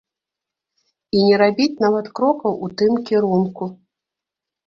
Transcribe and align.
І 1.17 1.25
не 1.25 1.35
рабіць 1.41 1.81
нават 1.85 2.09
крокаў 2.19 2.53
у 2.67 2.71
тым 2.79 2.93
кірунку. 3.09 3.63